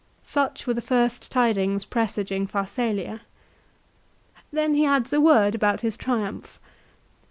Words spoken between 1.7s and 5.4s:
presaging Pharsalia. Then he adds a